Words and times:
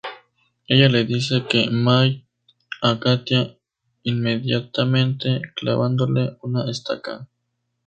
Ella 0.67 0.87
le 0.89 1.05
dice 1.05 1.35
que 1.49 1.69
mate 1.69 2.25
a 2.81 2.97
Katia 2.99 3.55
inmediatamente 4.01 5.43
clavándole 5.55 6.37
una 6.41 6.67
estaca. 6.71 7.27